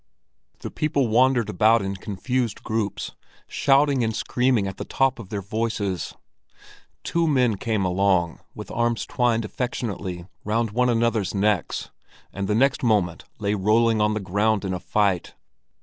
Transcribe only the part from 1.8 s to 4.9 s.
in confused groups, shouting and screaming at the